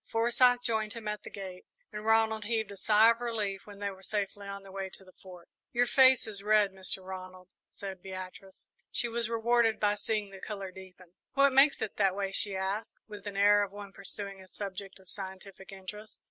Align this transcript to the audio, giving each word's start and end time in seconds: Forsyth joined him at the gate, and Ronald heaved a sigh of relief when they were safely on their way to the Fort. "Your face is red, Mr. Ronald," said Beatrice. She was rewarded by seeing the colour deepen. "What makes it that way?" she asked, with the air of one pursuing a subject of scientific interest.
Forsyth 0.09 0.63
joined 0.63 0.93
him 0.93 1.07
at 1.07 1.21
the 1.21 1.29
gate, 1.29 1.67
and 1.93 2.03
Ronald 2.03 2.45
heaved 2.45 2.71
a 2.71 2.75
sigh 2.75 3.11
of 3.11 3.21
relief 3.21 3.67
when 3.67 3.77
they 3.77 3.91
were 3.91 4.01
safely 4.01 4.47
on 4.47 4.63
their 4.63 4.71
way 4.71 4.89
to 4.89 5.05
the 5.05 5.11
Fort. 5.13 5.47
"Your 5.73 5.85
face 5.85 6.25
is 6.25 6.41
red, 6.41 6.71
Mr. 6.71 7.05
Ronald," 7.05 7.49
said 7.69 8.01
Beatrice. 8.01 8.67
She 8.91 9.07
was 9.07 9.29
rewarded 9.29 9.79
by 9.79 9.93
seeing 9.93 10.31
the 10.31 10.39
colour 10.39 10.71
deepen. 10.71 11.11
"What 11.33 11.53
makes 11.53 11.83
it 11.83 11.97
that 11.97 12.15
way?" 12.15 12.31
she 12.31 12.55
asked, 12.55 12.93
with 13.07 13.25
the 13.25 13.35
air 13.37 13.61
of 13.61 13.71
one 13.71 13.91
pursuing 13.93 14.41
a 14.41 14.47
subject 14.47 14.97
of 14.99 15.07
scientific 15.07 15.71
interest. 15.71 16.19